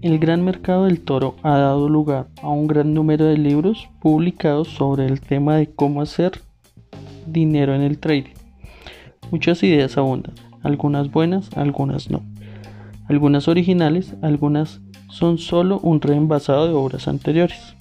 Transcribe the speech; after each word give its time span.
El 0.00 0.18
gran 0.20 0.44
mercado 0.44 0.86
del 0.86 1.00
toro 1.00 1.34
ha 1.42 1.58
dado 1.58 1.88
lugar 1.88 2.28
a 2.40 2.48
un 2.48 2.66
gran 2.66 2.94
número 2.94 3.24
de 3.26 3.36
libros 3.36 3.88
publicados 4.00 4.68
sobre 4.68 5.06
el 5.06 5.20
tema 5.20 5.56
de 5.56 5.70
cómo 5.70 6.00
hacer 6.00 6.40
dinero 7.26 7.74
en 7.74 7.82
el 7.82 7.98
trading. 7.98 8.34
Muchas 9.30 9.62
ideas 9.62 9.98
abundan, 9.98 10.34
algunas 10.62 11.10
buenas, 11.10 11.50
algunas 11.56 12.10
no. 12.10 12.22
Algunas 13.08 13.48
originales, 13.48 14.14
algunas 14.22 14.80
son 15.10 15.36
solo 15.36 15.78
un 15.82 16.00
reenvasado 16.00 16.68
de 16.68 16.74
obras 16.74 17.06
anteriores. 17.06 17.74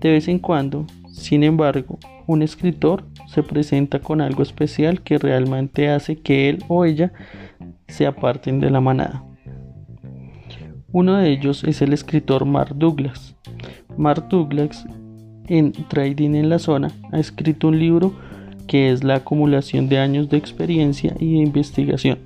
De 0.00 0.10
vez 0.10 0.28
en 0.28 0.38
cuando, 0.38 0.86
sin 1.12 1.44
embargo, 1.44 1.98
un 2.26 2.42
escritor 2.42 3.04
se 3.26 3.42
presenta 3.42 4.00
con 4.00 4.20
algo 4.20 4.42
especial 4.42 5.02
que 5.02 5.18
realmente 5.18 5.88
hace 5.88 6.16
que 6.16 6.48
él 6.48 6.64
o 6.68 6.84
ella 6.84 7.12
se 7.88 8.06
aparten 8.06 8.60
de 8.60 8.70
la 8.70 8.80
manada. 8.80 9.24
Uno 10.92 11.16
de 11.16 11.30
ellos 11.30 11.64
es 11.64 11.82
el 11.82 11.92
escritor 11.92 12.44
Mark 12.44 12.74
Douglas. 12.74 13.36
Mark 13.96 14.28
Douglas, 14.28 14.86
en 15.46 15.72
Trading 15.72 16.34
en 16.34 16.48
la 16.48 16.58
Zona, 16.58 16.90
ha 17.12 17.18
escrito 17.18 17.68
un 17.68 17.78
libro 17.78 18.14
que 18.66 18.90
es 18.90 19.04
la 19.04 19.16
acumulación 19.16 19.88
de 19.88 19.98
años 19.98 20.28
de 20.28 20.38
experiencia 20.38 21.14
y 21.20 21.34
de 21.34 21.38
investigación, 21.38 22.18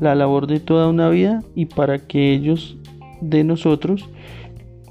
la 0.00 0.14
labor 0.14 0.46
de 0.46 0.60
toda 0.60 0.88
una 0.88 1.08
vida 1.08 1.42
y 1.54 1.66
para 1.66 1.98
que 1.98 2.32
ellos 2.32 2.76
de 3.20 3.44
nosotros 3.44 4.08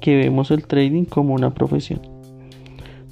que 0.00 0.16
vemos 0.16 0.50
el 0.50 0.66
trading 0.66 1.04
como 1.04 1.34
una 1.34 1.54
profesión. 1.54 2.00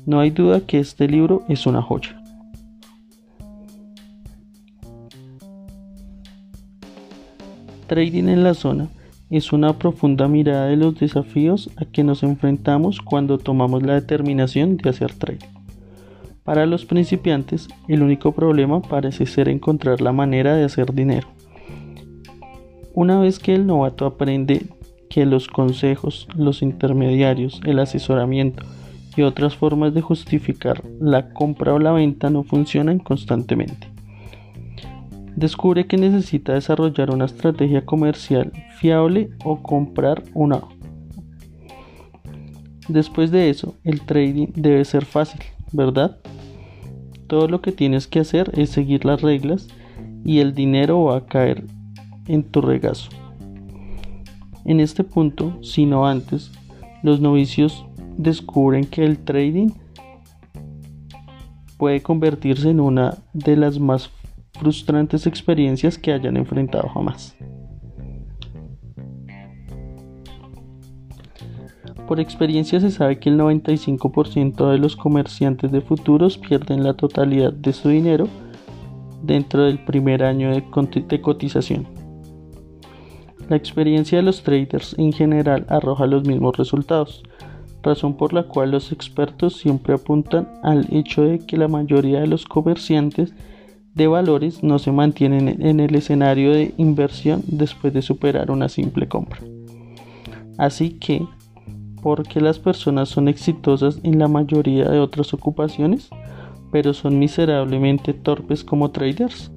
No 0.06 0.20
hay 0.20 0.30
duda 0.30 0.60
que 0.60 0.78
este 0.78 1.08
libro 1.08 1.42
es 1.48 1.66
una 1.66 1.82
joya. 1.82 2.22
Trading 7.88 8.28
en 8.28 8.44
la 8.44 8.54
zona 8.54 8.86
es 9.30 9.52
una 9.52 9.76
profunda 9.76 10.28
mirada 10.28 10.66
de 10.66 10.76
los 10.76 10.96
desafíos 11.00 11.70
a 11.76 11.84
que 11.84 12.04
nos 12.04 12.22
enfrentamos 12.22 13.00
cuando 13.00 13.38
tomamos 13.38 13.82
la 13.82 13.94
determinación 13.94 14.76
de 14.76 14.90
hacer 14.90 15.12
trading. 15.12 15.48
Para 16.44 16.66
los 16.66 16.86
principiantes, 16.86 17.66
el 17.88 18.04
único 18.04 18.30
problema 18.30 18.80
parece 18.82 19.26
ser 19.26 19.48
encontrar 19.48 20.00
la 20.00 20.12
manera 20.12 20.54
de 20.54 20.62
hacer 20.62 20.94
dinero. 20.94 21.26
Una 22.94 23.18
vez 23.18 23.40
que 23.40 23.56
el 23.56 23.66
novato 23.66 24.06
aprende 24.06 24.66
que 25.10 25.26
los 25.26 25.48
consejos, 25.48 26.28
los 26.36 26.62
intermediarios, 26.62 27.60
el 27.64 27.80
asesoramiento 27.80 28.64
y 29.16 29.22
otras 29.22 29.56
formas 29.56 29.94
de 29.94 30.02
justificar 30.02 30.82
la 31.00 31.30
compra 31.30 31.74
o 31.74 31.78
la 31.78 31.92
venta 31.92 32.30
no 32.30 32.44
funcionan 32.44 32.98
constantemente 32.98 33.96
descubre 35.36 35.86
que 35.86 35.98
necesita 35.98 36.54
desarrollar 36.54 37.10
una 37.14 37.26
estrategia 37.26 37.84
comercial 37.84 38.52
fiable 38.78 39.30
o 39.44 39.62
comprar 39.62 40.24
una. 40.34 40.62
Después 42.88 43.30
de 43.30 43.50
eso, 43.50 43.74
el 43.84 44.00
trading 44.00 44.48
debe 44.54 44.84
ser 44.84 45.04
fácil, 45.04 45.40
¿verdad? 45.72 46.18
Todo 47.26 47.48
lo 47.48 47.60
que 47.60 47.72
tienes 47.72 48.06
que 48.06 48.20
hacer 48.20 48.50
es 48.58 48.70
seguir 48.70 49.04
las 49.04 49.20
reglas 49.20 49.68
y 50.24 50.38
el 50.38 50.54
dinero 50.54 51.04
va 51.04 51.18
a 51.18 51.26
caer 51.26 51.64
en 52.26 52.42
tu 52.42 52.60
regazo. 52.60 53.10
En 54.64 54.80
este 54.80 55.04
punto, 55.04 55.62
si 55.62 55.84
no 55.84 56.06
antes, 56.06 56.50
los 57.02 57.20
novicios 57.20 57.84
descubren 58.16 58.84
que 58.84 59.04
el 59.04 59.18
trading 59.18 59.70
puede 61.78 62.02
convertirse 62.02 62.70
en 62.70 62.80
una 62.80 63.18
de 63.32 63.56
las 63.56 63.78
más 63.78 64.10
frustrantes 64.58 65.26
experiencias 65.26 65.98
que 65.98 66.12
hayan 66.12 66.36
enfrentado 66.36 66.88
jamás. 66.88 67.36
Por 72.06 72.20
experiencia 72.20 72.78
se 72.80 72.92
sabe 72.92 73.18
que 73.18 73.28
el 73.30 73.38
95% 73.38 74.70
de 74.70 74.78
los 74.78 74.94
comerciantes 74.94 75.72
de 75.72 75.80
futuros 75.80 76.38
pierden 76.38 76.84
la 76.84 76.94
totalidad 76.94 77.52
de 77.52 77.72
su 77.72 77.88
dinero 77.88 78.28
dentro 79.22 79.64
del 79.64 79.84
primer 79.84 80.22
año 80.22 80.50
de, 80.52 81.20
cotización. 81.20 81.88
La 83.48 83.56
experiencia 83.56 84.18
de 84.18 84.22
los 84.22 84.42
traders 84.42 84.96
en 84.98 85.12
general 85.12 85.66
arroja 85.68 86.06
los 86.06 86.24
mismos 86.26 86.56
resultados, 86.56 87.24
razón 87.82 88.16
por 88.16 88.32
la 88.32 88.44
cual 88.44 88.72
los 88.72 88.92
expertos 88.92 89.56
siempre 89.56 89.94
apuntan 89.94 90.48
al 90.62 90.86
hecho 90.90 91.22
de 91.22 91.38
que 91.38 91.56
la 91.56 91.68
mayoría 91.68 92.20
de 92.20 92.26
los 92.26 92.44
comerciantes 92.44 93.34
de 93.94 94.06
valores 94.06 94.62
no 94.62 94.78
se 94.78 94.92
mantienen 94.92 95.48
en 95.62 95.80
el 95.80 95.94
escenario 95.94 96.52
de 96.52 96.74
inversión 96.76 97.42
después 97.46 97.94
de 97.94 98.02
superar 98.02 98.50
una 98.50 98.68
simple 98.68 99.08
compra. 99.08 99.40
Así 100.58 100.90
que, 100.90 101.26
¿por 102.02 102.22
qué 102.22 102.40
las 102.40 102.58
personas 102.58 103.08
son 103.08 103.28
exitosas 103.28 103.98
en 104.02 104.18
la 104.18 104.28
mayoría 104.28 104.88
de 104.88 105.00
otras 105.00 105.32
ocupaciones, 105.32 106.10
pero 106.70 106.92
son 106.92 107.18
miserablemente 107.18 108.12
torpes 108.12 108.64
como 108.64 108.90
traders? 108.90 109.50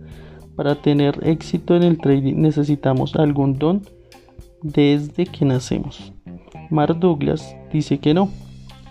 Para 0.56 0.76
tener 0.76 1.20
éxito 1.28 1.76
en 1.76 1.84
el 1.84 1.98
trading 1.98 2.36
necesitamos 2.36 3.16
algún 3.16 3.58
don 3.60 3.82
desde 4.62 5.26
que 5.26 5.46
nacemos. 5.46 6.14
Mark 6.70 7.00
Douglas 7.00 7.56
dice 7.72 8.00
que 8.00 8.14
no. 8.14 8.30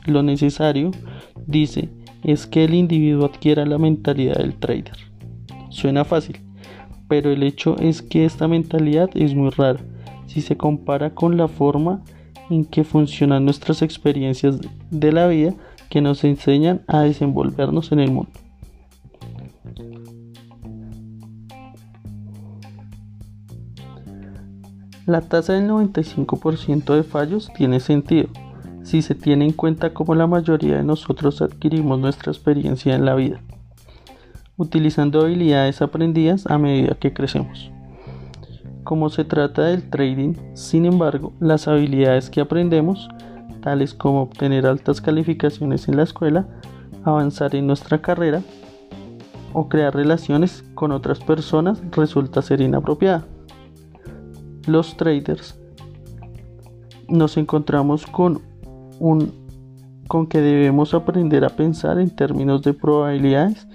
Lo 0.07 0.23
necesario, 0.23 0.91
dice, 1.47 1.91
es 2.23 2.47
que 2.47 2.65
el 2.65 2.75
individuo 2.75 3.27
adquiera 3.27 3.67
la 3.67 3.79
mentalidad 3.79 4.37
del 4.37 4.55
trader. 4.55 4.97
Suena 5.71 6.05
fácil, 6.05 6.41
pero 7.09 7.31
el 7.31 7.43
hecho 7.43 7.77
es 7.79 8.03
que 8.03 8.25
esta 8.25 8.49
mentalidad 8.49 9.11
es 9.15 9.35
muy 9.35 9.51
rara 9.51 9.81
si 10.27 10.41
se 10.41 10.57
compara 10.57 11.15
con 11.15 11.37
la 11.37 11.49
forma 11.49 12.03
en 12.51 12.65
que 12.65 12.85
funcionan 12.85 13.45
nuestras 13.45 13.83
experiencias 13.83 14.59
de 14.91 15.13
la 15.13 15.27
vida 15.27 15.55
que 15.91 16.01
nos 16.01 16.25
enseñan 16.25 16.83
a 16.87 17.01
desenvolvernos 17.01 17.93
en 17.93 18.01
el 18.01 18.13
mundo. 18.13 18.33
La 25.07 25.23
tasa 25.23 25.55
del 25.55 25.71
95% 25.71 26.95
de 26.95 27.03
fallos 27.03 27.51
tiene 27.57 27.81
sentido 27.81 28.29
si 28.89 29.03
se 29.03 29.15
tiene 29.15 29.45
en 29.45 29.53
cuenta 29.53 29.93
cómo 29.93 30.15
la 30.15 30.27
mayoría 30.27 30.79
de 30.79 30.83
nosotros 30.83 31.43
adquirimos 31.43 31.99
nuestra 31.99 32.33
experiencia 32.33 32.95
en 32.95 33.05
la 33.05 33.15
vida 33.15 33.43
utilizando 34.57 35.21
habilidades 35.21 35.83
aprendidas 35.83 36.47
a 36.47 36.57
medida 36.57 36.95
que 36.95 37.13
crecemos. 37.13 37.71
Como 38.85 39.11
se 39.11 39.25
trata 39.25 39.65
del 39.65 39.91
trading, 39.91 40.35
sin 40.55 40.87
embargo, 40.87 41.35
las 41.39 41.69
habilidades 41.69 42.31
que 42.31 42.41
aprendemos, 42.41 43.09
tales 43.61 43.93
como 43.93 44.23
obtener 44.23 44.67
altas 44.67 45.03
calificaciones 45.03 45.87
en 45.87 45.99
la 45.99 46.05
escuela, 46.05 46.49
avanzar 47.05 47.55
en 47.55 47.67
nuestra 47.67 48.01
carrera 48.01 48.43
o 49.53 49.69
crear 49.69 49.95
relaciones 49.95 50.65
con 50.75 50.93
otras 50.93 51.21
personas, 51.21 51.83
resulta 51.93 52.41
ser 52.41 52.63
inapropiada. 52.63 53.27
Los 54.67 54.97
traders 54.97 55.61
nos 57.07 57.37
encontramos 57.37 58.07
con 58.07 58.48
un 58.99 59.49
con 60.09 60.27
que 60.27 60.41
debemos 60.41 60.95
aprender 60.95 61.45
a 61.45 61.51
pensar 61.51 61.99
en 61.99 62.11
términos 62.11 62.63
de 62.63 62.73
probabilidades 62.73 63.69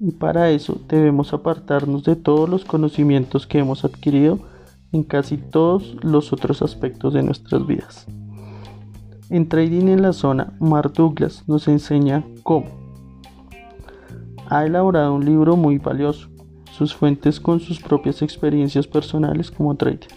y 0.00 0.12
para 0.12 0.50
eso 0.50 0.80
debemos 0.88 1.32
apartarnos 1.32 2.04
de 2.04 2.16
todos 2.16 2.48
los 2.48 2.64
conocimientos 2.64 3.46
que 3.46 3.58
hemos 3.58 3.84
adquirido 3.84 4.38
en 4.92 5.02
casi 5.02 5.36
todos 5.36 5.96
los 6.02 6.32
otros 6.32 6.62
aspectos 6.62 7.14
de 7.14 7.22
nuestras 7.22 7.66
vidas. 7.66 8.06
En 9.30 9.48
Trading 9.48 9.88
en 9.88 10.02
la 10.02 10.12
Zona, 10.12 10.52
Mark 10.60 10.92
Douglas 10.92 11.44
nos 11.46 11.66
enseña 11.66 12.24
cómo. 12.42 12.66
Ha 14.48 14.66
elaborado 14.66 15.14
un 15.14 15.24
libro 15.24 15.56
muy 15.56 15.78
valioso, 15.78 16.28
sus 16.70 16.94
fuentes 16.94 17.40
con 17.40 17.58
sus 17.58 17.80
propias 17.80 18.22
experiencias 18.22 18.86
personales 18.86 19.50
como 19.50 19.74
trader, 19.74 20.08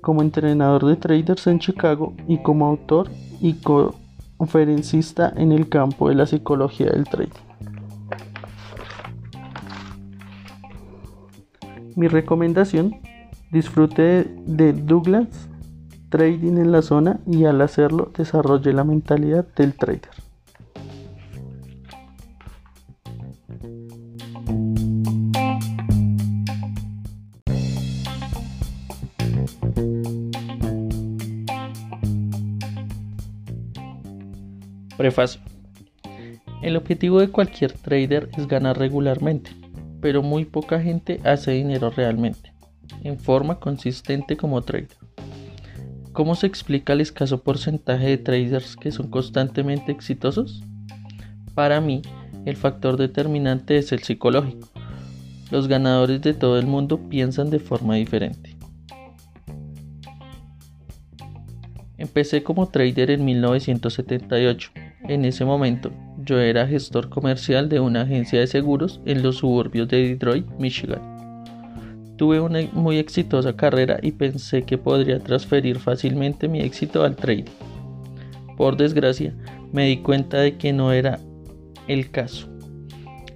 como 0.00 0.22
entrenador 0.22 0.86
de 0.86 0.96
traders 0.96 1.46
en 1.46 1.58
Chicago 1.58 2.14
y 2.26 2.38
como 2.38 2.66
autor 2.66 3.10
y 3.40 3.56
conferencista 4.36 5.32
en 5.36 5.52
el 5.52 5.68
campo 5.68 6.08
de 6.08 6.14
la 6.14 6.26
psicología 6.26 6.90
del 6.90 7.04
trading. 7.04 7.32
Mi 11.96 12.06
recomendación, 12.06 12.96
disfrute 13.50 14.24
de 14.46 14.72
Douglas 14.72 15.48
Trading 16.10 16.56
en 16.56 16.72
la 16.72 16.80
zona 16.80 17.20
y 17.26 17.44
al 17.44 17.60
hacerlo 17.60 18.10
desarrolle 18.16 18.72
la 18.72 18.84
mentalidad 18.84 19.46
del 19.56 19.74
trader. 19.74 20.17
Prefacio. 35.08 35.40
El 36.60 36.76
objetivo 36.76 37.18
de 37.18 37.30
cualquier 37.30 37.72
trader 37.72 38.28
es 38.36 38.46
ganar 38.46 38.78
regularmente, 38.78 39.52
pero 40.02 40.22
muy 40.22 40.44
poca 40.44 40.82
gente 40.82 41.18
hace 41.24 41.52
dinero 41.52 41.88
realmente, 41.88 42.52
en 43.04 43.18
forma 43.18 43.58
consistente 43.58 44.36
como 44.36 44.60
trader. 44.60 44.98
¿Cómo 46.12 46.34
se 46.34 46.46
explica 46.46 46.92
el 46.92 47.00
escaso 47.00 47.42
porcentaje 47.42 48.06
de 48.06 48.18
traders 48.18 48.76
que 48.76 48.92
son 48.92 49.08
constantemente 49.08 49.92
exitosos? 49.92 50.62
Para 51.54 51.80
mí, 51.80 52.02
el 52.44 52.58
factor 52.58 52.98
determinante 52.98 53.78
es 53.78 53.92
el 53.92 54.02
psicológico. 54.02 54.68
Los 55.50 55.68
ganadores 55.68 56.20
de 56.20 56.34
todo 56.34 56.58
el 56.58 56.66
mundo 56.66 57.08
piensan 57.08 57.48
de 57.48 57.60
forma 57.60 57.94
diferente. 57.94 58.58
Empecé 61.96 62.42
como 62.42 62.68
trader 62.68 63.10
en 63.10 63.24
1978. 63.24 64.87
En 65.08 65.24
ese 65.24 65.44
momento, 65.44 65.90
yo 66.24 66.38
era 66.38 66.66
gestor 66.66 67.08
comercial 67.08 67.68
de 67.68 67.80
una 67.80 68.02
agencia 68.02 68.40
de 68.40 68.46
seguros 68.46 69.00
en 69.06 69.22
los 69.22 69.36
suburbios 69.36 69.88
de 69.88 70.08
Detroit, 70.08 70.46
Michigan. 70.58 71.00
Tuve 72.16 72.40
una 72.40 72.60
muy 72.72 72.98
exitosa 72.98 73.56
carrera 73.56 73.98
y 74.02 74.12
pensé 74.12 74.62
que 74.62 74.76
podría 74.76 75.18
transferir 75.18 75.78
fácilmente 75.78 76.46
mi 76.46 76.60
éxito 76.60 77.04
al 77.04 77.16
trading. 77.16 77.44
Por 78.56 78.76
desgracia, 78.76 79.34
me 79.72 79.86
di 79.86 79.98
cuenta 79.98 80.38
de 80.38 80.56
que 80.56 80.72
no 80.72 80.92
era 80.92 81.18
el 81.86 82.10
caso. 82.10 82.48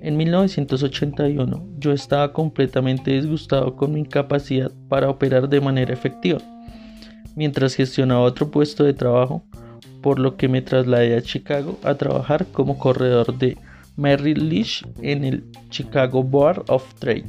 En 0.00 0.16
1981 0.16 1.66
yo 1.78 1.92
estaba 1.92 2.32
completamente 2.32 3.12
disgustado 3.12 3.76
con 3.76 3.92
mi 3.92 4.00
incapacidad 4.00 4.70
para 4.88 5.08
operar 5.08 5.48
de 5.48 5.60
manera 5.60 5.92
efectiva 5.92 6.38
mientras 7.34 7.74
gestionaba 7.74 8.20
otro 8.20 8.50
puesto 8.50 8.84
de 8.84 8.94
trabajo, 8.94 9.44
por 10.02 10.18
lo 10.18 10.36
que 10.36 10.48
me 10.48 10.62
trasladé 10.62 11.16
a 11.16 11.22
Chicago 11.22 11.78
a 11.82 11.94
trabajar 11.94 12.46
como 12.52 12.78
corredor 12.78 13.38
de 13.38 13.56
Merrill 13.96 14.48
Lynch 14.48 14.84
en 15.00 15.24
el 15.24 15.44
Chicago 15.70 16.22
Board 16.22 16.64
of 16.68 16.94
Trade. 16.94 17.24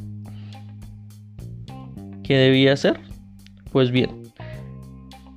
¿Qué 2.23 2.37
debía 2.37 2.73
hacer? 2.73 2.99
Pues 3.71 3.91
bien, 3.91 4.23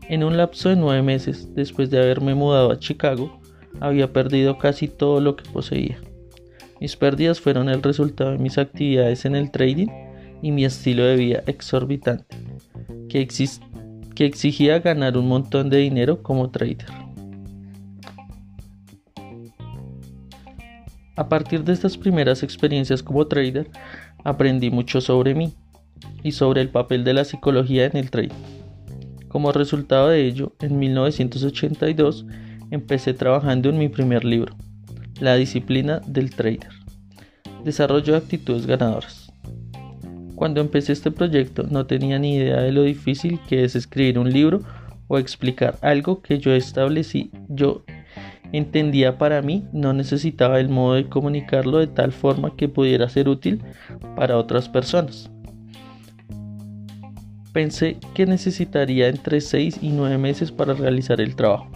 en 0.09 0.23
un 0.23 0.37
lapso 0.37 0.69
de 0.69 0.77
nueve 0.77 1.03
meses 1.03 1.53
después 1.55 1.91
de 1.91 1.99
haberme 1.99 2.35
mudado 2.35 2.71
a 2.71 2.79
Chicago, 2.79 3.41
había 3.81 4.13
perdido 4.13 4.57
casi 4.59 4.89
todo 4.89 5.21
lo 5.21 5.37
que 5.37 5.51
poseía. 5.51 5.99
Mis 6.81 6.97
pérdidas 6.97 7.41
fueron 7.41 7.69
el 7.69 7.83
resultado 7.83 8.33
de 8.33 8.39
mis 8.39 8.59
actividades 8.59 9.25
en 9.25 9.35
el 9.35 9.51
trading 9.51 9.89
y 10.43 10.53
mi 10.53 10.65
estilo 10.65 11.05
de 11.05 11.17
vida 11.17 11.43
exorbitante, 11.47 12.37
que, 13.09 13.27
exigía 14.19 14.79
ganar 14.79 15.17
un 15.17 15.29
montón 15.29 15.71
de 15.71 15.79
dinero 15.79 16.23
como 16.23 16.51
trader. 16.51 17.06
A 21.17 21.31
partir 21.31 21.65
de 21.65 21.73
estas 21.73 21.97
primeras 21.97 22.43
experiencias 22.43 23.03
como 23.03 23.27
trader, 23.27 23.71
aprendí 24.23 24.71
mucho 24.71 25.01
sobre 25.01 25.35
mí 25.35 25.55
y 26.23 26.33
sobre 26.33 26.61
el 26.61 26.69
papel 26.69 27.05
de 27.05 27.15
la 27.15 27.25
psicología 27.25 27.87
en 27.87 27.97
el 27.97 28.11
trading. 28.11 28.35
Como 29.29 29.51
resultado 29.51 30.09
de 30.09 30.27
ello, 30.27 30.53
en 30.61 30.79
1982 30.79 32.27
empecé 32.71 33.15
trabajando 33.15 33.71
en 33.71 33.79
mi 33.79 33.89
primer 33.89 34.25
libro, 34.25 34.55
La 35.21 35.37
disciplina 35.37 36.01
del 36.07 36.35
trader, 36.35 36.71
desarrollo 37.65 38.13
de 38.13 38.19
actitudes 38.19 38.67
ganadoras. 38.67 39.33
Cuando 40.35 40.61
empecé 40.61 40.93
este 40.93 41.11
proyecto 41.11 41.63
no 41.63 41.87
tenía 41.87 42.19
ni 42.19 42.35
idea 42.35 42.61
de 42.61 42.73
lo 42.73 42.83
difícil 42.83 43.41
que 43.49 43.65
es 43.65 43.75
escribir 43.75 44.19
un 44.19 44.31
libro 44.31 44.61
o 45.09 45.19
explicar 45.19 45.79
algo 45.81 46.21
que 46.21 46.39
yo 46.39 46.53
establecí, 46.53 47.31
yo 47.49 47.85
entendía 48.53 49.19
para 49.19 49.43
mí, 49.43 49.65
no 49.73 49.93
necesitaba 49.93 50.61
el 50.61 50.69
modo 50.69 50.95
de 50.95 51.09
comunicarlo 51.09 51.79
de 51.79 51.87
tal 51.87 52.13
forma 52.13 52.57
que 52.57 52.69
pudiera 52.69 53.09
ser 53.09 53.29
útil 53.29 53.63
para 54.15 54.37
otras 54.37 54.69
personas. 54.69 55.31
Pensé 57.53 57.97
que 58.15 58.27
necesitaría 58.27 59.09
entre 59.09 59.41
6 59.41 59.79
y 59.81 59.89
9 59.89 60.19
meses 60.19 60.53
para 60.53 60.75
realizar 60.75 61.21
el 61.21 61.35
trabajo. 61.35 61.71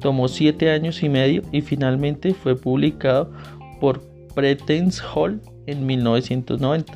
Tomó 0.00 0.28
7 0.28 0.70
años 0.70 1.02
y 1.02 1.08
medio 1.08 1.42
y 1.52 1.60
finalmente 1.60 2.34
fue 2.34 2.56
publicado 2.56 3.32
por 3.80 4.02
Pretense 4.34 5.02
Hall 5.14 5.40
en 5.66 5.86
1990. 5.86 6.92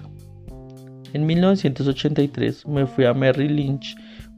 En 1.12 1.26
1983 1.26 2.66
me 2.66 2.86
fui 2.86 3.04
a 3.04 3.14
Merrill 3.14 3.54
Lynch 3.54 3.96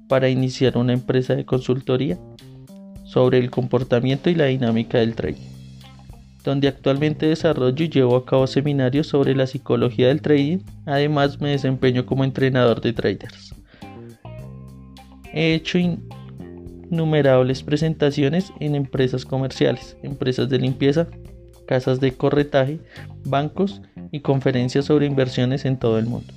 para 0.08 0.28
iniciar 0.28 0.76
una 0.76 0.92
empresa 0.92 1.34
de 1.34 1.44
consultoría 1.44 2.18
sobre 3.14 3.38
el 3.38 3.49
comportamiento 3.49 4.28
y 4.28 4.34
la 4.34 4.46
dinámica 4.46 4.99
del 4.99 5.14
trading, 5.14 5.46
donde 6.43 6.66
actualmente 6.66 7.26
desarrollo 7.26 7.84
y 7.84 7.88
llevo 7.88 8.16
a 8.16 8.26
cabo 8.26 8.49
seminarios 8.49 9.06
sobre 9.06 9.37
la 9.37 9.46
psicología 9.46 10.08
del 10.08 10.20
trading, 10.20 10.58
además 10.84 11.40
me 11.40 11.50
desempeño 11.50 12.05
como 12.06 12.25
entrenador 12.25 12.81
de 12.81 12.93
traders. 12.93 13.55
He 15.32 15.55
hecho 15.55 15.78
innumerables 15.78 17.62
presentaciones 17.62 18.52
en 18.58 18.75
empresas 18.75 19.25
comerciales, 19.25 19.96
empresas 20.02 20.49
de 20.49 20.58
limpieza, 20.58 21.06
casas 21.69 22.00
de 22.00 22.14
corretaje, 22.14 22.81
bancos 23.25 23.81
y 24.11 24.20
conferencias 24.22 24.87
sobre 24.87 25.06
inversiones 25.06 25.64
en 25.64 25.78
todo 25.78 26.00
el 26.00 26.06
mundo. 26.06 26.34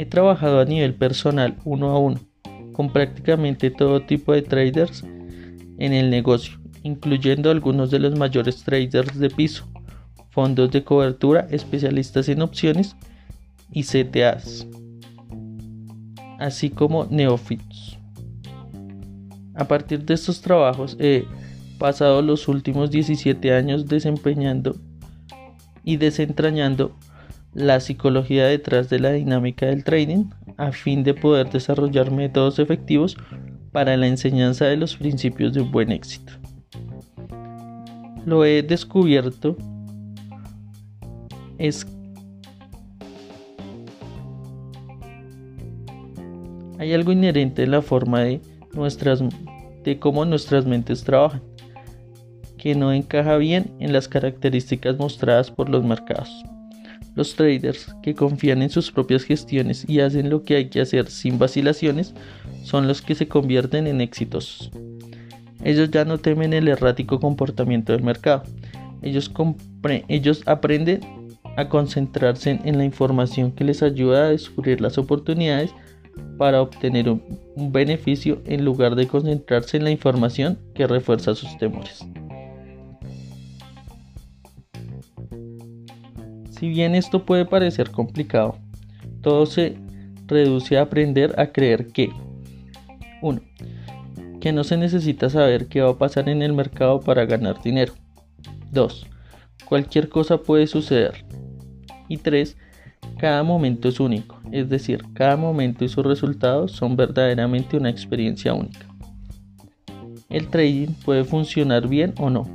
He 0.00 0.06
trabajado 0.06 0.60
a 0.60 0.64
nivel 0.64 0.94
personal 0.94 1.58
uno 1.66 1.90
a 1.90 1.98
uno 1.98 2.20
con 2.72 2.90
prácticamente 2.90 3.70
todo 3.70 4.00
tipo 4.00 4.32
de 4.32 4.40
traders 4.40 5.02
en 5.02 5.92
el 5.92 6.08
negocio, 6.08 6.58
incluyendo 6.82 7.50
algunos 7.50 7.90
de 7.90 7.98
los 7.98 8.16
mayores 8.18 8.64
traders 8.64 9.18
de 9.18 9.28
piso, 9.28 9.68
fondos 10.30 10.70
de 10.70 10.84
cobertura, 10.84 11.46
especialistas 11.50 12.30
en 12.30 12.40
opciones 12.40 12.96
y 13.72 13.82
CTAs, 13.82 14.66
así 16.38 16.70
como 16.70 17.04
neófitos. 17.04 17.98
A 19.54 19.66
partir 19.66 20.06
de 20.06 20.14
estos 20.14 20.40
trabajos 20.40 20.96
he 20.98 21.26
pasado 21.78 22.22
los 22.22 22.48
últimos 22.48 22.90
17 22.90 23.52
años 23.52 23.84
desempeñando 23.84 24.76
y 25.84 25.98
desentrañando 25.98 26.96
la 27.52 27.80
psicología 27.80 28.46
detrás 28.46 28.88
de 28.88 29.00
la 29.00 29.10
dinámica 29.12 29.66
del 29.66 29.84
trading 29.84 30.26
a 30.56 30.72
fin 30.72 31.02
de 31.02 31.14
poder 31.14 31.50
desarrollar 31.50 32.10
métodos 32.10 32.58
efectivos 32.58 33.16
para 33.72 33.96
la 33.96 34.06
enseñanza 34.06 34.66
de 34.66 34.76
los 34.76 34.96
principios 34.96 35.52
de 35.52 35.62
un 35.62 35.70
buen 35.70 35.90
éxito. 35.90 36.32
Lo 38.26 38.44
he 38.44 38.62
descubierto 38.62 39.56
es 41.58 41.86
hay 46.78 46.94
algo 46.94 47.12
inherente 47.12 47.62
en 47.62 47.72
la 47.72 47.82
forma 47.82 48.20
de 48.20 48.40
nuestras 48.72 49.22
de 49.84 49.98
cómo 49.98 50.24
nuestras 50.24 50.66
mentes 50.66 51.04
trabajan 51.04 51.42
que 52.58 52.74
no 52.74 52.92
encaja 52.92 53.36
bien 53.36 53.70
en 53.80 53.92
las 53.92 54.06
características 54.06 54.98
mostradas 54.98 55.50
por 55.50 55.70
los 55.70 55.82
mercados. 55.82 56.30
Los 57.14 57.34
traders 57.34 57.94
que 58.02 58.14
confían 58.14 58.62
en 58.62 58.70
sus 58.70 58.90
propias 58.90 59.24
gestiones 59.24 59.88
y 59.88 60.00
hacen 60.00 60.30
lo 60.30 60.42
que 60.42 60.56
hay 60.56 60.68
que 60.68 60.80
hacer 60.80 61.10
sin 61.10 61.38
vacilaciones 61.38 62.14
son 62.62 62.86
los 62.86 63.02
que 63.02 63.14
se 63.14 63.28
convierten 63.28 63.86
en 63.86 64.00
exitosos. 64.00 64.70
Ellos 65.64 65.90
ya 65.90 66.04
no 66.04 66.18
temen 66.18 66.52
el 66.52 66.68
errático 66.68 67.20
comportamiento 67.20 67.92
del 67.92 68.02
mercado. 68.02 68.44
Ellos, 69.02 69.30
aprenden 70.46 71.00
a 71.56 71.68
concentrarse 71.68 72.60
en 72.64 72.78
la 72.78 72.84
información 72.84 73.52
que 73.52 73.64
les 73.64 73.82
ayuda 73.82 74.26
a 74.26 74.30
descubrir 74.30 74.80
las 74.80 74.98
oportunidades 74.98 75.74
para 76.38 76.62
obtener 76.62 77.10
un 77.10 77.72
beneficio 77.72 78.40
en 78.46 78.64
lugar 78.64 78.94
de 78.94 79.06
concentrarse 79.06 79.76
en 79.76 79.84
la 79.84 79.90
información 79.90 80.58
que 80.74 80.86
refuerza 80.86 81.34
sus 81.34 81.56
temores. 81.58 82.06
Si 86.60 86.68
bien 86.68 86.94
esto 86.94 87.24
puede 87.24 87.46
parecer 87.46 87.90
complicado, 87.90 88.58
todo 89.22 89.46
se 89.46 89.78
reduce 90.26 90.76
a 90.76 90.82
aprender 90.82 91.34
a 91.40 91.46
creer 91.46 91.86
que 91.86 92.10
1. 93.22 93.40
Que 94.42 94.52
no 94.52 94.62
se 94.62 94.76
necesita 94.76 95.30
saber 95.30 95.68
qué 95.68 95.80
va 95.80 95.92
a 95.92 95.96
pasar 95.96 96.28
en 96.28 96.42
el 96.42 96.52
mercado 96.52 97.00
para 97.00 97.24
ganar 97.24 97.62
dinero. 97.62 97.94
2. 98.72 99.06
Cualquier 99.64 100.10
cosa 100.10 100.36
puede 100.36 100.66
suceder. 100.66 101.24
Y 102.08 102.18
3. 102.18 102.58
Cada 103.16 103.42
momento 103.42 103.88
es 103.88 103.98
único, 103.98 104.38
es 104.52 104.68
decir, 104.68 105.02
cada 105.14 105.38
momento 105.38 105.86
y 105.86 105.88
sus 105.88 106.04
resultados 106.04 106.72
son 106.72 106.94
verdaderamente 106.94 107.78
una 107.78 107.88
experiencia 107.88 108.52
única. 108.52 108.86
El 110.28 110.48
trading 110.48 110.88
puede 111.06 111.24
funcionar 111.24 111.88
bien 111.88 112.12
o 112.18 112.28
no. 112.28 112.46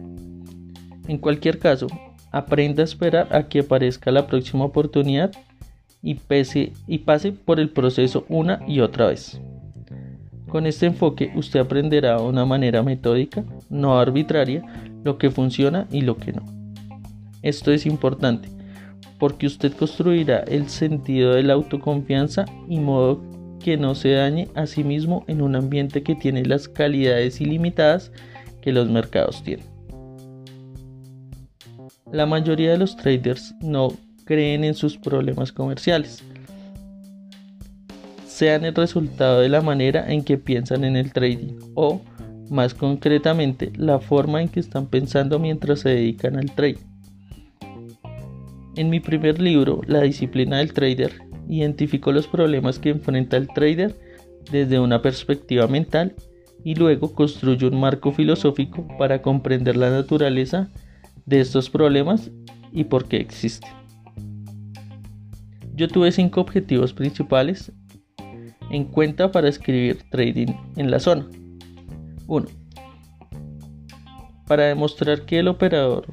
En 1.07 1.17
cualquier 1.17 1.57
caso, 1.57 1.87
Aprenda 2.35 2.81
a 2.81 2.83
esperar 2.83 3.33
a 3.33 3.47
que 3.47 3.59
aparezca 3.59 4.11
la 4.11 4.27
próxima 4.27 4.65
oportunidad 4.65 5.31
y, 6.03 6.19
y 6.85 6.97
pase 6.97 7.31
por 7.31 7.61
el 7.61 7.69
proceso 7.69 8.25
una 8.27 8.59
y 8.67 8.81
otra 8.81 9.07
vez. 9.07 9.39
Con 10.49 10.67
este 10.67 10.85
enfoque 10.85 11.31
usted 11.33 11.61
aprenderá 11.61 12.17
de 12.17 12.23
una 12.23 12.45
manera 12.45 12.83
metódica, 12.83 13.45
no 13.69 13.97
arbitraria, 13.97 14.65
lo 15.05 15.17
que 15.17 15.31
funciona 15.31 15.87
y 15.89 16.01
lo 16.01 16.17
que 16.17 16.33
no. 16.33 16.43
Esto 17.41 17.71
es 17.71 17.85
importante 17.85 18.49
porque 19.17 19.47
usted 19.47 19.71
construirá 19.71 20.39
el 20.39 20.67
sentido 20.67 21.35
de 21.35 21.43
la 21.43 21.53
autoconfianza 21.53 22.43
y 22.67 22.79
modo 22.79 23.21
que 23.63 23.77
no 23.77 23.95
se 23.95 24.11
dañe 24.11 24.49
a 24.55 24.65
sí 24.65 24.83
mismo 24.83 25.23
en 25.27 25.41
un 25.41 25.55
ambiente 25.55 26.03
que 26.03 26.15
tiene 26.15 26.43
las 26.43 26.67
calidades 26.67 27.39
ilimitadas 27.39 28.11
que 28.61 28.73
los 28.73 28.89
mercados 28.89 29.41
tienen. 29.41 29.74
La 32.11 32.25
mayoría 32.25 32.71
de 32.71 32.77
los 32.77 32.95
traders 32.95 33.55
no 33.61 33.91
creen 34.25 34.63
en 34.63 34.75
sus 34.75 34.97
problemas 34.97 35.51
comerciales, 35.51 36.23
sean 38.27 38.65
el 38.65 38.75
resultado 38.75 39.39
de 39.39 39.49
la 39.49 39.61
manera 39.61 40.11
en 40.11 40.23
que 40.23 40.37
piensan 40.37 40.83
en 40.83 40.97
el 40.97 41.13
trading 41.13 41.57
o, 41.73 42.01
más 42.49 42.73
concretamente, 42.73 43.71
la 43.77 43.99
forma 43.99 44.41
en 44.41 44.49
que 44.49 44.59
están 44.59 44.87
pensando 44.87 45.39
mientras 45.39 45.79
se 45.79 45.89
dedican 45.89 46.35
al 46.35 46.51
trading. 46.51 46.83
En 48.75 48.89
mi 48.89 48.99
primer 48.99 49.41
libro, 49.41 49.81
La 49.87 50.01
disciplina 50.01 50.57
del 50.57 50.73
trader, 50.73 51.13
identifico 51.47 52.11
los 52.11 52.27
problemas 52.27 52.77
que 52.77 52.89
enfrenta 52.89 53.37
el 53.37 53.47
trader 53.47 53.95
desde 54.51 54.79
una 54.79 55.01
perspectiva 55.01 55.67
mental 55.67 56.13
y 56.63 56.75
luego 56.75 57.13
construyo 57.13 57.69
un 57.69 57.79
marco 57.79 58.11
filosófico 58.11 58.85
para 58.99 59.21
comprender 59.21 59.77
la 59.77 59.91
naturaleza 59.91 60.69
de 61.25 61.41
estos 61.41 61.69
problemas 61.69 62.31
y 62.71 62.85
por 62.85 63.07
qué 63.07 63.17
existen. 63.17 63.69
Yo 65.75 65.87
tuve 65.87 66.11
cinco 66.11 66.41
objetivos 66.41 66.93
principales 66.93 67.71
en 68.69 68.85
cuenta 68.85 69.31
para 69.31 69.49
escribir 69.49 70.03
trading 70.09 70.53
en 70.75 70.91
la 70.91 70.99
zona. 70.99 71.27
1. 72.27 72.47
Para 74.47 74.63
demostrar 74.63 75.25
que 75.25 75.39
el 75.39 75.47
operador 75.47 76.05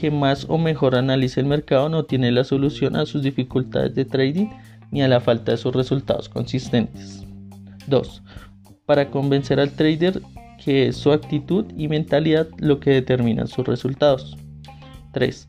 que 0.00 0.10
más 0.10 0.46
o 0.48 0.58
mejor 0.58 0.96
analice 0.96 1.40
el 1.40 1.46
mercado 1.46 1.88
no 1.88 2.04
tiene 2.04 2.32
la 2.32 2.42
solución 2.42 2.96
a 2.96 3.06
sus 3.06 3.22
dificultades 3.22 3.94
de 3.94 4.04
trading 4.04 4.48
ni 4.90 5.00
a 5.02 5.08
la 5.08 5.20
falta 5.20 5.52
de 5.52 5.58
sus 5.58 5.74
resultados 5.74 6.28
consistentes. 6.28 7.24
2. 7.86 8.22
Para 8.84 9.10
convencer 9.10 9.60
al 9.60 9.70
trader 9.70 10.20
que 10.64 10.88
es 10.88 10.96
su 10.96 11.12
actitud 11.12 11.66
y 11.76 11.88
mentalidad 11.88 12.48
lo 12.58 12.78
que 12.80 12.90
determinan 12.90 13.48
sus 13.48 13.66
resultados. 13.66 14.36
3. 15.12 15.48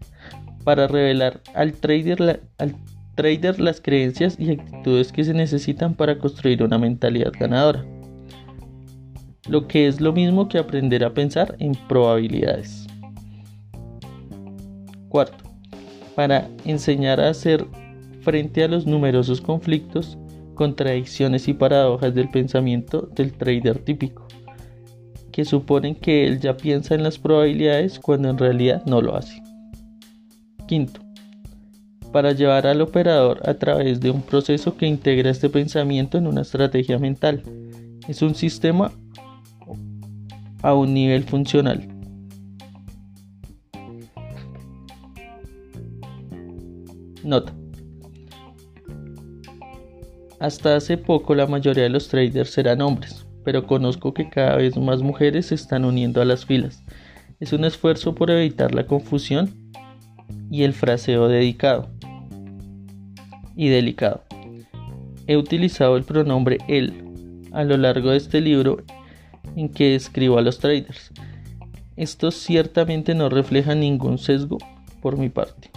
Para 0.63 0.87
revelar 0.87 1.41
al 1.53 1.73
trader, 1.73 2.41
al 2.57 2.75
trader 3.15 3.59
las 3.59 3.79
creencias 3.79 4.39
y 4.39 4.51
actitudes 4.51 5.11
que 5.11 5.23
se 5.23 5.33
necesitan 5.33 5.93
para 5.93 6.17
construir 6.17 6.63
una 6.63 6.77
mentalidad 6.77 7.31
ganadora. 7.39 7.85
Lo 9.47 9.67
que 9.67 9.87
es 9.87 10.01
lo 10.01 10.13
mismo 10.13 10.47
que 10.47 10.57
aprender 10.57 11.03
a 11.03 11.13
pensar 11.13 11.55
en 11.59 11.73
probabilidades. 11.87 12.87
Cuarto, 15.09 15.43
para 16.15 16.49
enseñar 16.65 17.19
a 17.19 17.29
hacer 17.29 17.65
frente 18.21 18.63
a 18.63 18.67
los 18.67 18.87
numerosos 18.87 19.41
conflictos, 19.41 20.17
contradicciones 20.55 21.47
y 21.47 21.53
paradojas 21.53 22.15
del 22.15 22.29
pensamiento 22.29 23.09
del 23.13 23.33
trader 23.33 23.79
típico, 23.79 24.22
que 25.33 25.43
suponen 25.43 25.95
que 25.95 26.25
él 26.25 26.39
ya 26.39 26.55
piensa 26.55 26.95
en 26.95 27.03
las 27.03 27.19
probabilidades 27.19 27.99
cuando 27.99 28.29
en 28.29 28.37
realidad 28.37 28.83
no 28.85 29.01
lo 29.01 29.17
hace. 29.17 29.43
Quinto, 30.65 31.01
para 32.13 32.31
llevar 32.31 32.65
al 32.65 32.79
operador 32.79 33.41
a 33.45 33.55
través 33.55 33.99
de 33.99 34.11
un 34.11 34.21
proceso 34.21 34.77
que 34.77 34.87
integra 34.87 35.29
este 35.29 35.49
pensamiento 35.49 36.17
en 36.17 36.27
una 36.27 36.41
estrategia 36.41 36.97
mental. 36.97 37.43
Es 38.07 38.21
un 38.21 38.35
sistema 38.35 38.93
a 40.61 40.73
un 40.73 40.93
nivel 40.93 41.23
funcional 41.25 41.89
Nota. 47.23 47.53
Hasta 50.39 50.75
hace 50.75 50.97
poco 50.97 51.33
la 51.35 51.47
mayoría 51.47 51.83
de 51.83 51.89
los 51.89 52.09
traders 52.09 52.57
eran 52.57 52.81
hombres, 52.81 53.22
pero 53.43 53.67
conozco 53.67 54.13
que 54.13 54.29
cada 54.29 54.57
vez 54.57 54.77
más 54.77 55.01
mujeres 55.01 55.47
se 55.47 55.55
están 55.55 55.85
uniendo 55.85 56.21
a 56.21 56.25
las 56.25 56.45
filas. 56.45 56.83
Es 57.39 57.53
un 57.53 57.65
esfuerzo 57.65 58.15
por 58.15 58.31
evitar 58.31 58.73
la 58.73 58.87
confusión 58.87 59.53
y 60.49 60.63
el 60.63 60.73
fraseo 60.73 61.27
dedicado 61.27 61.89
y 63.55 63.69
delicado. 63.69 64.23
He 65.27 65.37
utilizado 65.37 65.97
el 65.97 66.03
pronombre 66.03 66.57
él 66.67 67.03
a 67.51 67.63
lo 67.63 67.77
largo 67.77 68.11
de 68.11 68.17
este 68.17 68.41
libro 68.41 68.83
en 69.55 69.69
que 69.69 69.95
escribo 69.95 70.37
a 70.37 70.41
los 70.41 70.59
traders. 70.59 71.11
Esto 71.95 72.31
ciertamente 72.31 73.13
no 73.13 73.29
refleja 73.29 73.75
ningún 73.75 74.17
sesgo 74.17 74.57
por 75.01 75.17
mi 75.17 75.29
parte. 75.29 75.69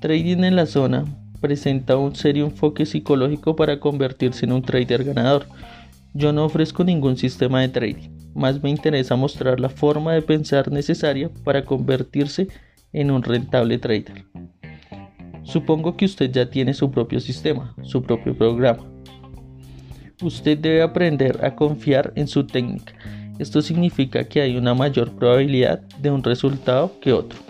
Trading 0.00 0.44
en 0.44 0.56
la 0.56 0.66
zona 0.66 1.04
presenta 1.44 1.98
un 1.98 2.16
serio 2.16 2.46
enfoque 2.46 2.86
psicológico 2.86 3.54
para 3.54 3.78
convertirse 3.78 4.46
en 4.46 4.52
un 4.52 4.62
trader 4.62 5.04
ganador. 5.04 5.44
Yo 6.14 6.32
no 6.32 6.46
ofrezco 6.46 6.84
ningún 6.84 7.18
sistema 7.18 7.60
de 7.60 7.68
trading, 7.68 8.08
más 8.34 8.62
me 8.62 8.70
interesa 8.70 9.14
mostrar 9.14 9.60
la 9.60 9.68
forma 9.68 10.14
de 10.14 10.22
pensar 10.22 10.72
necesaria 10.72 11.30
para 11.44 11.66
convertirse 11.66 12.48
en 12.94 13.10
un 13.10 13.22
rentable 13.22 13.76
trader. 13.76 14.24
Supongo 15.42 15.98
que 15.98 16.06
usted 16.06 16.30
ya 16.30 16.48
tiene 16.48 16.72
su 16.72 16.90
propio 16.90 17.20
sistema, 17.20 17.76
su 17.82 18.02
propio 18.02 18.34
programa. 18.34 18.82
Usted 20.22 20.56
debe 20.56 20.80
aprender 20.80 21.44
a 21.44 21.54
confiar 21.54 22.10
en 22.16 22.26
su 22.26 22.46
técnica. 22.46 22.94
Esto 23.38 23.60
significa 23.60 24.24
que 24.24 24.40
hay 24.40 24.56
una 24.56 24.72
mayor 24.72 25.12
probabilidad 25.12 25.80
de 26.00 26.10
un 26.10 26.24
resultado 26.24 26.98
que 27.02 27.12
otro. 27.12 27.43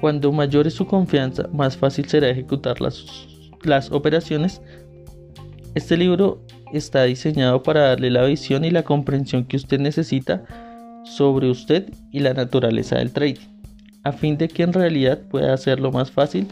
Cuando 0.00 0.30
mayor 0.30 0.66
es 0.66 0.74
su 0.74 0.86
confianza, 0.86 1.48
más 1.52 1.76
fácil 1.76 2.06
será 2.06 2.28
ejecutar 2.28 2.80
las, 2.80 3.02
operaciones. 3.90 4.62
Este 5.74 5.96
libro 5.96 6.40
está 6.72 7.02
diseñado 7.04 7.62
para 7.62 7.88
darle 7.88 8.10
la 8.10 8.24
visión 8.24 8.64
y 8.64 8.70
la 8.70 8.84
comprensión 8.84 9.44
que 9.44 9.56
usted 9.56 9.80
necesita 9.80 10.44
sobre 11.04 11.50
usted 11.50 11.92
y 12.12 12.20
la 12.20 12.34
naturaleza 12.34 12.96
del 12.96 13.10
trading, 13.10 13.40
a 14.04 14.12
fin 14.12 14.38
de 14.38 14.48
que 14.48 14.62
en 14.62 14.72
realidad 14.72 15.20
pueda 15.30 15.52
hacerlo 15.52 15.90
más 15.90 16.10
fácil, 16.12 16.46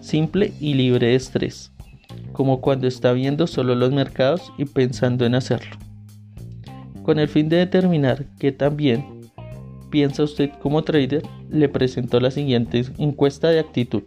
simple 0.00 0.52
y 0.60 0.74
libre 0.74 1.08
de 1.08 1.14
estrés, 1.14 1.72
como 2.32 2.60
cuando 2.60 2.86
está 2.86 3.12
viendo 3.12 3.46
solo 3.46 3.74
los 3.74 3.92
mercados 3.92 4.52
y 4.58 4.66
pensando 4.66 5.24
en 5.24 5.36
hacerlo. 5.36 5.76
Con 7.02 7.18
el 7.18 7.28
fin 7.28 7.48
de 7.48 7.56
determinar 7.56 8.26
que 8.38 8.52
también 8.52 9.19
piensa 9.90 10.22
usted 10.22 10.50
como 10.62 10.82
trader? 10.82 11.22
Le 11.50 11.68
presento 11.68 12.20
la 12.20 12.30
siguiente 12.30 12.84
encuesta 12.98 13.48
de 13.50 13.60
actitud. 13.60 14.02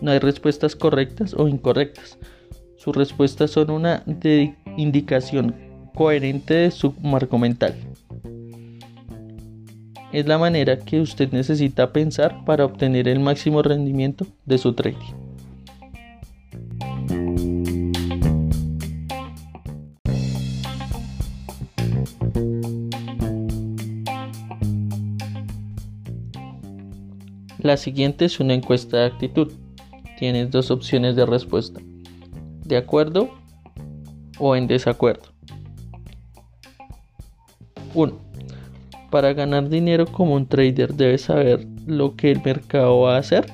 No 0.00 0.10
hay 0.10 0.18
respuestas 0.18 0.76
correctas 0.76 1.34
o 1.34 1.48
incorrectas. 1.48 2.18
Sus 2.76 2.96
respuestas 2.96 3.50
son 3.50 3.70
una 3.70 4.04
indicación 4.76 5.54
coherente 5.94 6.54
de 6.54 6.70
su 6.70 6.94
marco 7.02 7.38
mental. 7.38 7.74
Es 10.12 10.26
la 10.26 10.38
manera 10.38 10.78
que 10.78 11.00
usted 11.00 11.30
necesita 11.30 11.92
pensar 11.92 12.44
para 12.44 12.64
obtener 12.64 13.06
el 13.06 13.20
máximo 13.20 13.62
rendimiento 13.62 14.26
de 14.44 14.58
su 14.58 14.72
trading. 14.72 15.29
La 27.70 27.76
siguiente 27.76 28.24
es 28.24 28.40
una 28.40 28.54
encuesta 28.54 28.96
de 28.96 29.06
actitud. 29.06 29.52
Tienes 30.18 30.50
dos 30.50 30.72
opciones 30.72 31.14
de 31.14 31.24
respuesta. 31.24 31.80
De 32.64 32.76
acuerdo 32.76 33.30
o 34.40 34.56
en 34.56 34.66
desacuerdo. 34.66 35.28
1. 37.94 38.18
Para 39.12 39.34
ganar 39.34 39.68
dinero 39.68 40.04
como 40.06 40.34
un 40.34 40.48
trader 40.48 40.94
debes 40.94 41.22
saber 41.22 41.64
lo 41.86 42.16
que 42.16 42.32
el 42.32 42.42
mercado 42.42 43.02
va 43.02 43.14
a 43.14 43.18
hacer. 43.20 43.46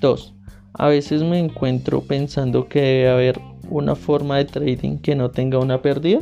2. 0.00 0.34
A 0.72 0.88
veces 0.88 1.22
me 1.22 1.38
encuentro 1.38 2.00
pensando 2.00 2.66
que 2.66 2.80
debe 2.80 3.10
haber 3.10 3.40
una 3.68 3.94
forma 3.94 4.38
de 4.38 4.46
trading 4.46 4.96
que 5.00 5.14
no 5.14 5.30
tenga 5.30 5.58
una 5.58 5.82
pérdida. 5.82 6.20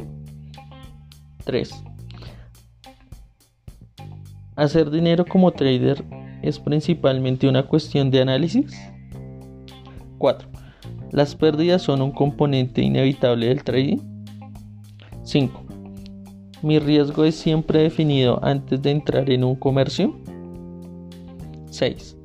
3. 1.45 1.85
Hacer 4.55 4.91
dinero 4.91 5.25
como 5.25 5.51
trader 5.53 6.05
es 6.43 6.59
principalmente 6.59 7.49
una 7.49 7.67
cuestión 7.67 8.11
de 8.11 8.21
análisis. 8.21 8.77
4. 10.19 10.49
Las 11.11 11.35
pérdidas 11.35 11.83
son 11.83 12.03
un 12.03 12.13
componente 12.13 12.83
inevitable 12.83 13.47
del 13.47 13.65
trading. 13.65 13.99
5. 15.25 15.63
Mi 16.63 16.79
riesgo 16.79 17.25
es 17.25 17.35
siempre 17.35 17.81
definido 17.81 18.39
antes 18.45 18.83
de 18.83 18.91
entrar 18.91 19.31
en 19.31 19.45
un 19.45 19.57
comercio. 19.57 20.15
6. 21.71 22.19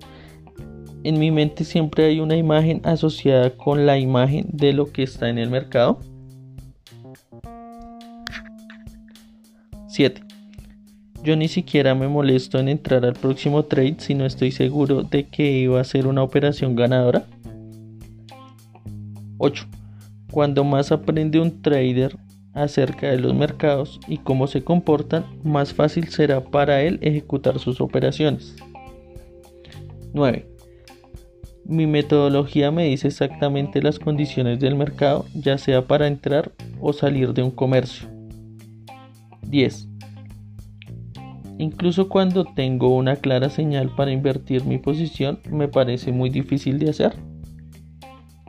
en 1.03 1.19
mi 1.19 1.31
mente 1.31 1.63
siempre 1.63 2.05
hay 2.05 2.19
una 2.19 2.35
imagen 2.35 2.81
asociada 2.83 3.51
con 3.51 3.85
la 3.85 3.97
imagen 3.97 4.47
de 4.51 4.73
lo 4.73 4.91
que 4.91 5.03
está 5.03 5.29
en 5.29 5.37
el 5.37 5.49
mercado. 5.49 5.99
7. 9.87 10.26
Yo 11.27 11.35
ni 11.35 11.49
siquiera 11.49 11.93
me 11.93 12.07
molesto 12.07 12.57
en 12.57 12.69
entrar 12.69 13.03
al 13.03 13.11
próximo 13.11 13.65
trade 13.65 13.97
si 13.97 14.15
no 14.15 14.25
estoy 14.25 14.49
seguro 14.49 15.03
de 15.03 15.27
que 15.27 15.51
iba 15.59 15.81
a 15.81 15.83
ser 15.83 16.07
una 16.07 16.23
operación 16.23 16.73
ganadora. 16.73 17.25
8. 19.37 19.65
Cuando 20.31 20.63
más 20.63 20.93
aprende 20.93 21.41
un 21.41 21.61
trader 21.61 22.17
acerca 22.53 23.07
de 23.07 23.19
los 23.19 23.35
mercados 23.35 23.99
y 24.07 24.19
cómo 24.19 24.47
se 24.47 24.63
comportan, 24.63 25.25
más 25.43 25.73
fácil 25.73 26.07
será 26.07 26.45
para 26.45 26.81
él 26.81 26.97
ejecutar 27.01 27.59
sus 27.59 27.81
operaciones. 27.81 28.55
9. 30.13 30.47
Mi 31.65 31.87
metodología 31.87 32.71
me 32.71 32.85
dice 32.85 33.09
exactamente 33.09 33.81
las 33.81 33.99
condiciones 33.99 34.61
del 34.61 34.75
mercado, 34.75 35.25
ya 35.33 35.57
sea 35.57 35.87
para 35.87 36.07
entrar 36.07 36.53
o 36.79 36.93
salir 36.93 37.33
de 37.33 37.43
un 37.43 37.51
comercio. 37.51 38.07
10. 39.41 39.89
Incluso 41.59 42.07
cuando 42.07 42.45
tengo 42.45 42.95
una 42.95 43.15
clara 43.15 43.49
señal 43.49 43.93
para 43.95 44.11
invertir 44.11 44.63
mi 44.65 44.77
posición, 44.77 45.39
me 45.49 45.67
parece 45.67 46.11
muy 46.11 46.29
difícil 46.29 46.77
de 46.77 46.89
hacer. 46.89 47.15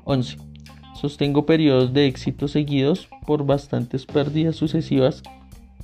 11. 0.05 0.37
Sostengo 0.95 1.47
periodos 1.47 1.93
de 1.93 2.07
éxito 2.07 2.49
seguidos 2.49 3.09
por 3.27 3.47
bastantes 3.47 4.05
pérdidas 4.05 4.57
sucesivas 4.57 5.23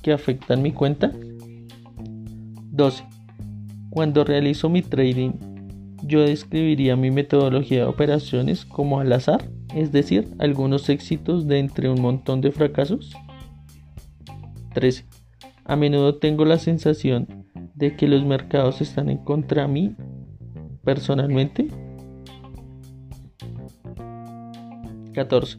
que 0.03 0.11
afectan 0.11 0.61
mi 0.61 0.71
cuenta. 0.71 1.11
12. 2.71 3.03
Cuando 3.89 4.23
realizo 4.23 4.69
mi 4.69 4.81
trading, 4.81 5.31
yo 6.03 6.21
describiría 6.21 6.95
mi 6.95 7.09
metodología 7.09 7.79
de 7.79 7.85
operaciones 7.85 8.65
como 8.65 8.99
al 8.99 9.11
azar, 9.13 9.49
es 9.73 9.91
decir, 9.91 10.27
algunos 10.37 10.89
éxitos 10.89 11.47
de 11.47 11.59
entre 11.59 11.89
un 11.89 12.01
montón 12.01 12.41
de 12.41 12.51
fracasos. 12.51 13.13
13. 14.73 15.05
A 15.65 15.75
menudo 15.75 16.15
tengo 16.15 16.45
la 16.45 16.59
sensación 16.59 17.27
de 17.73 17.95
que 17.95 18.07
los 18.07 18.23
mercados 18.23 18.81
están 18.81 19.09
en 19.09 19.17
contra 19.17 19.63
de 19.63 19.67
mí 19.67 19.95
personalmente. 20.83 21.67
14. 25.13 25.57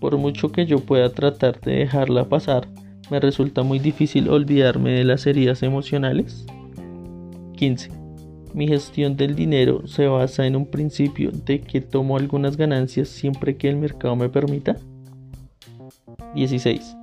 Por 0.00 0.16
mucho 0.16 0.52
que 0.52 0.64
yo 0.64 0.78
pueda 0.78 1.10
tratar 1.10 1.60
de 1.60 1.72
dejarla 1.72 2.28
pasar, 2.28 2.68
me 3.10 3.18
resulta 3.18 3.64
muy 3.64 3.80
difícil 3.80 4.28
olvidarme 4.28 4.92
de 4.92 5.04
las 5.04 5.26
heridas 5.26 5.64
emocionales. 5.64 6.46
15. 7.56 7.90
Mi 8.54 8.68
gestión 8.68 9.16
del 9.16 9.34
dinero 9.34 9.88
se 9.88 10.06
basa 10.06 10.46
en 10.46 10.54
un 10.54 10.66
principio 10.66 11.32
de 11.32 11.62
que 11.62 11.80
tomo 11.80 12.16
algunas 12.16 12.56
ganancias 12.56 13.08
siempre 13.08 13.56
que 13.56 13.68
el 13.68 13.76
mercado 13.76 14.14
me 14.14 14.28
permita. 14.28 14.76
16. 16.34 16.97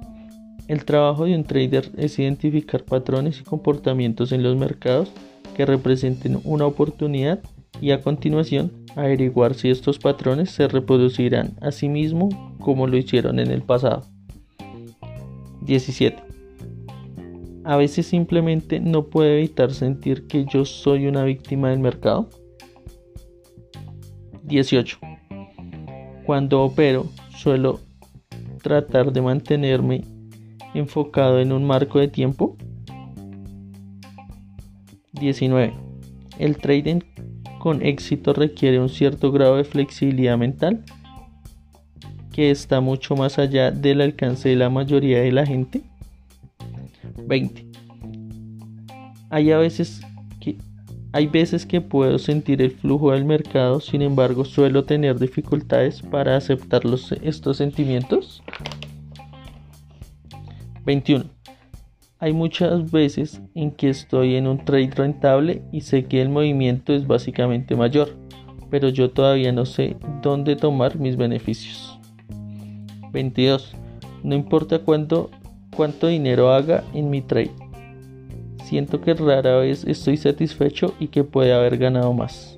El 0.68 0.84
trabajo 0.84 1.26
de 1.26 1.36
un 1.36 1.44
trader 1.44 1.92
es 1.96 2.18
identificar 2.18 2.84
patrones 2.84 3.40
y 3.40 3.44
comportamientos 3.44 4.32
en 4.32 4.42
los 4.42 4.56
mercados 4.58 5.12
que 5.56 5.66
representen 5.66 6.40
una 6.44 6.66
oportunidad 6.66 7.40
y 7.82 7.92
a 7.92 8.02
continuación 8.02 8.72
averiguar 8.96 9.54
si 9.54 9.70
estos 9.70 10.00
patrones 10.00 10.50
se 10.50 10.68
reproducirán 10.68 11.56
a 11.62 11.72
sí 11.72 11.88
mismo 11.88 12.56
como 12.60 12.88
lo 12.88 12.98
hicieron 12.98 13.40
en 13.40 13.52
el 13.52 13.62
pasado. 13.62 14.04
17. 15.62 16.24
A 17.64 17.78
veces 17.78 18.08
simplemente 18.08 18.80
no 18.80 19.06
puedo 19.06 19.30
evitar 19.30 19.72
sentir 19.72 20.26
que 20.26 20.46
yo 20.46 20.66
soy 20.66 21.08
una 21.08 21.24
víctima 21.24 21.70
del 21.70 21.80
mercado. 21.80 22.30
18. 24.44 24.98
Cuando 26.26 26.64
opero 26.64 27.08
suelo 27.36 27.82
tratar 28.62 29.12
de 29.14 29.22
mantenerme 29.22 30.15
enfocado 30.75 31.39
en 31.39 31.51
un 31.51 31.66
marco 31.66 32.00
de 32.00 32.07
tiempo. 32.07 32.57
19. 35.14 35.74
El 36.38 36.57
trading 36.57 37.00
con 37.59 37.81
éxito 37.81 38.33
requiere 38.33 38.79
un 38.79 38.90
cierto 38.90 39.31
grado 39.31 39.57
de 39.57 39.64
flexibilidad 39.64 40.38
mental 40.38 40.83
que 42.31 42.51
está 42.51 42.81
mucho 42.81 43.16
más 43.16 43.40
allá 43.40 43.72
del 43.72 44.01
alcance 44.01 44.50
de 44.50 44.57
la 44.57 44.70
mayoría 44.70 45.22
de 45.22 45.31
la 45.31 45.46
gente. 45.46 45.83
20. 47.25 47.66
Hay 49.29 49.51
a 49.51 49.57
veces 49.57 50.01
que 50.42 50.57
hay 51.14 51.27
veces 51.27 51.66
que 51.66 51.79
puedo 51.79 52.20
sentir 52.20 52.61
el 52.61 52.72
flujo 52.72 53.14
del 53.14 53.24
mercado, 53.24 53.79
sin 53.79 54.01
embargo 54.01 54.44
suelo 54.44 54.83
tener 54.83 55.18
dificultades 55.18 56.01
para 56.01 56.35
aceptar 56.35 56.81
estos 57.22 57.55
sentimientos. 57.55 58.44
21. 60.86 61.26
Hay 62.20 62.32
muchas 62.32 62.92
veces 62.92 63.42
en 63.56 63.72
que 63.72 63.90
estoy 63.90 64.36
en 64.36 64.48
un 64.48 64.64
trade 64.64 64.92
rentable 64.96 65.64
y 65.72 65.82
sé 65.82 66.06
que 66.06 66.22
el 66.22 66.30
movimiento 66.30 66.94
es 66.94 67.08
básicamente 67.08 67.76
mayor, 67.76 68.16
pero 68.70 68.90
yo 68.90 69.10
todavía 69.12 69.52
no 69.52 69.66
sé 69.66 69.98
dónde 70.22 70.56
tomar 70.56 70.98
mis 70.98 71.18
beneficios. 71.18 72.00
22. 73.12 73.76
No 74.24 74.36
importa 74.36 74.80
cuánto, 74.80 75.30
cuánto 75.76 76.08
dinero 76.08 76.52
haga 76.52 76.84
en 76.94 77.10
mi 77.10 77.22
trade. 77.22 77.52
Siento 78.64 79.02
que 79.02 79.14
rara 79.14 79.58
vez 79.58 79.86
estoy 79.86 80.18
satisfecho 80.18 80.94
y 81.00 81.08
que 81.08 81.24
puede 81.24 81.54
haber 81.54 81.78
ganado 81.78 82.14
más. 82.14 82.58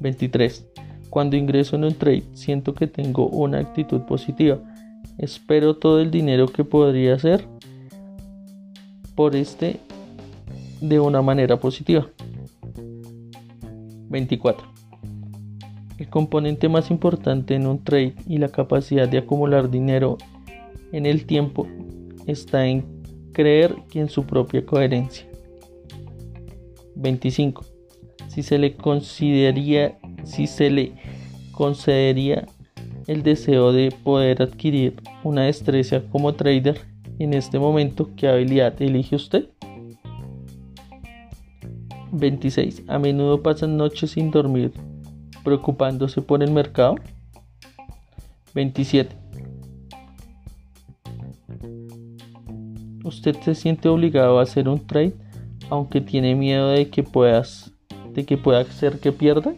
23. 0.00 0.66
Cuando 1.10 1.36
ingreso 1.36 1.76
en 1.76 1.84
un 1.84 1.94
trade, 1.94 2.24
siento 2.34 2.74
que 2.74 2.86
tengo 2.86 3.28
una 3.28 3.58
actitud 3.58 4.02
positiva 4.02 4.58
Espero 5.18 5.76
todo 5.76 6.00
el 6.00 6.10
dinero 6.10 6.46
que 6.46 6.64
podría 6.64 7.14
hacer 7.14 7.46
por 9.14 9.34
este 9.34 9.80
de 10.80 11.00
una 11.00 11.22
manera 11.22 11.58
positiva. 11.58 12.06
24. 14.10 14.66
El 15.98 16.08
componente 16.10 16.68
más 16.68 16.90
importante 16.90 17.54
en 17.54 17.66
un 17.66 17.82
trade 17.82 18.14
y 18.26 18.36
la 18.38 18.48
capacidad 18.48 19.08
de 19.08 19.18
acumular 19.18 19.70
dinero 19.70 20.18
en 20.92 21.06
el 21.06 21.24
tiempo 21.24 21.66
está 22.26 22.66
en 22.66 22.84
creer 23.32 23.74
en 23.94 24.10
su 24.10 24.24
propia 24.24 24.66
coherencia. 24.66 25.26
25. 26.94 27.64
Si 28.28 28.42
se 28.42 28.58
le 28.58 28.74
consideraría, 28.74 29.98
si 30.24 30.46
se 30.46 30.68
le 30.68 30.92
concedería 31.52 32.46
el 33.06 33.22
deseo 33.22 33.72
de 33.72 33.94
poder 34.04 34.42
adquirir 34.42 35.00
una 35.22 35.42
destreza 35.42 36.02
como 36.10 36.34
trader 36.34 36.80
en 37.18 37.34
este 37.34 37.58
momento, 37.58 38.10
¿qué 38.16 38.28
habilidad 38.28 38.80
elige 38.82 39.16
usted? 39.16 39.48
26. 42.12 42.84
A 42.88 42.98
menudo 42.98 43.42
pasan 43.42 43.76
noches 43.76 44.12
sin 44.12 44.30
dormir, 44.30 44.72
preocupándose 45.44 46.20
por 46.20 46.42
el 46.42 46.50
mercado. 46.50 46.96
27. 48.54 49.14
Usted 53.04 53.36
se 53.42 53.54
siente 53.54 53.88
obligado 53.88 54.38
a 54.38 54.42
hacer 54.42 54.68
un 54.68 54.84
trade 54.86 55.14
aunque 55.70 56.00
tiene 56.00 56.34
miedo 56.34 56.68
de 56.68 56.88
que 56.88 57.02
puedas 57.02 57.72
de 58.12 58.24
que 58.24 58.36
pueda 58.36 58.64
ser 58.64 58.98
que 58.98 59.12
pierda. 59.12 59.54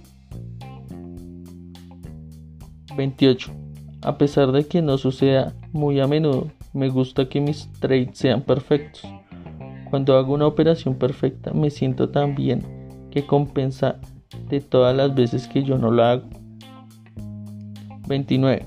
28. 2.98 3.52
A 4.02 4.18
pesar 4.18 4.50
de 4.52 4.66
que 4.66 4.82
no 4.82 4.98
suceda 4.98 5.54
muy 5.72 6.00
a 6.00 6.08
menudo, 6.08 6.48
me 6.72 6.88
gusta 6.88 7.28
que 7.28 7.40
mis 7.40 7.70
trades 7.80 8.18
sean 8.18 8.42
perfectos. 8.42 9.02
Cuando 9.88 10.16
hago 10.16 10.34
una 10.34 10.46
operación 10.46 10.96
perfecta 10.96 11.52
me 11.52 11.70
siento 11.70 12.10
tan 12.10 12.34
bien 12.34 12.60
que 13.10 13.24
compensa 13.24 14.00
de 14.50 14.60
todas 14.60 14.94
las 14.94 15.14
veces 15.14 15.46
que 15.46 15.62
yo 15.62 15.78
no 15.78 15.92
la 15.92 16.12
hago. 16.12 16.28
29. 18.08 18.66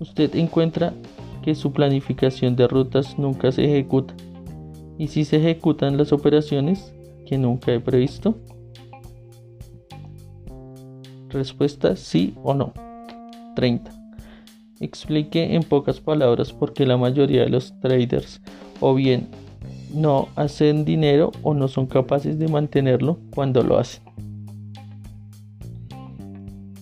Usted 0.00 0.34
encuentra 0.34 0.94
que 1.42 1.54
su 1.54 1.72
planificación 1.72 2.56
de 2.56 2.66
rutas 2.68 3.18
nunca 3.18 3.52
se 3.52 3.64
ejecuta. 3.64 4.14
¿Y 4.98 5.08
si 5.08 5.24
se 5.26 5.36
ejecutan 5.36 5.98
las 5.98 6.12
operaciones 6.12 6.92
que 7.26 7.36
nunca 7.36 7.72
he 7.72 7.80
previsto? 7.80 8.38
Respuesta 11.30 11.96
sí 11.96 12.34
o 12.42 12.54
no. 12.54 12.72
30. 13.54 13.90
Explique 14.80 15.54
en 15.54 15.62
pocas 15.62 16.00
palabras 16.00 16.52
por 16.52 16.72
qué 16.72 16.86
la 16.86 16.96
mayoría 16.96 17.42
de 17.42 17.48
los 17.48 17.78
traders 17.80 18.40
o 18.80 18.94
bien 18.94 19.28
no 19.94 20.28
hacen 20.36 20.84
dinero 20.84 21.32
o 21.42 21.54
no 21.54 21.68
son 21.68 21.86
capaces 21.86 22.38
de 22.38 22.48
mantenerlo 22.48 23.18
cuando 23.34 23.62
lo 23.62 23.78
hacen. 23.78 24.02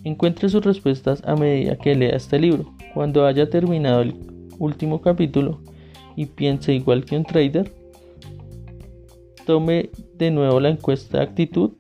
Encuentre 0.03 0.49
sus 0.49 0.65
respuestas 0.65 1.23
a 1.25 1.35
medida 1.37 1.77
que 1.77 1.95
lea 1.95 2.17
este 2.17 2.39
libro. 2.39 2.75
Cuando 2.93 3.27
haya 3.27 3.49
terminado 3.49 4.03
el 4.03 4.15
último 4.59 5.01
capítulo 5.01 5.61
y 6.17 6.27
piense 6.27 6.75
igual 6.75 7.05
que 7.05 7.17
un 7.17 7.25
trader, 7.25 7.73
tome 9.47 9.91
de 10.19 10.31
nuevo 10.31 10.61
la 10.61 10.71
encuesta 10.71 11.19
de 11.19 11.25
actitud 11.25 11.73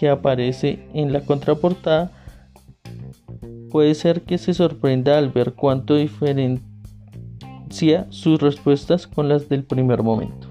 que 0.00 0.08
aparece 0.08 0.78
en 0.94 1.12
la 1.12 1.20
contraportada, 1.20 2.10
puede 3.70 3.94
ser 3.94 4.22
que 4.22 4.38
se 4.38 4.54
sorprenda 4.54 5.18
al 5.18 5.28
ver 5.28 5.52
cuánto 5.52 5.94
diferencia 5.94 6.62
sus 8.08 8.40
respuestas 8.40 9.06
con 9.06 9.28
las 9.28 9.50
del 9.50 9.62
primer 9.62 10.02
momento. 10.02 10.49